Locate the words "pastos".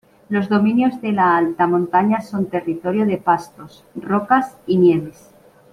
3.17-3.85